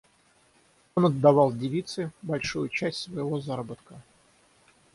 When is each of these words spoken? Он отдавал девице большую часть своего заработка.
Он 0.95 1.05
отдавал 1.05 1.51
девице 1.53 2.11
большую 2.23 2.69
часть 2.69 2.97
своего 3.01 3.39
заработка. 3.39 4.01